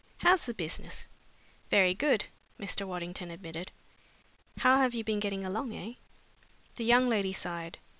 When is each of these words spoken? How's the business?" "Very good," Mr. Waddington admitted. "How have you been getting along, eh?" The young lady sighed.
How's 0.17 0.47
the 0.47 0.55
business?" 0.55 1.05
"Very 1.69 1.93
good," 1.93 2.25
Mr. 2.59 2.87
Waddington 2.87 3.29
admitted. 3.29 3.71
"How 4.57 4.77
have 4.77 4.95
you 4.95 5.03
been 5.03 5.19
getting 5.19 5.45
along, 5.45 5.75
eh?" 5.75 5.93
The 6.77 6.85
young 6.85 7.07
lady 7.07 7.33
sighed. 7.33 7.77